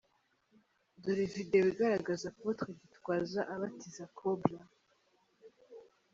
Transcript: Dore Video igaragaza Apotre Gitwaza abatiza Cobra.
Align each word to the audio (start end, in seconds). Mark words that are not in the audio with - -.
Dore 1.01 1.25
Video 1.33 1.65
igaragaza 1.73 2.25
Apotre 2.31 2.69
Gitwaza 2.79 3.41
abatiza 3.53 4.03
Cobra. 4.17 4.59